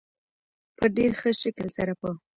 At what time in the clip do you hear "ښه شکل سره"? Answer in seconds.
1.19-1.93